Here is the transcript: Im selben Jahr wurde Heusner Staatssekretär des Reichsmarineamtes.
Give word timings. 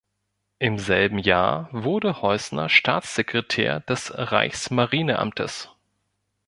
Im 0.57 0.79
selben 0.79 1.19
Jahr 1.19 1.69
wurde 1.71 2.23
Heusner 2.23 2.69
Staatssekretär 2.69 3.81
des 3.81 4.11
Reichsmarineamtes. 4.15 5.69